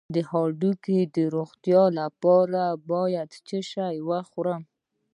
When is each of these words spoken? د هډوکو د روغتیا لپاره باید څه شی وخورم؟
د 0.13 0.15
هډوکو 0.29 0.99
د 1.15 1.17
روغتیا 1.35 1.83
لپاره 1.99 2.63
باید 2.89 3.29
څه 3.47 3.57
شی 3.71 3.95
وخورم؟ 4.09 4.61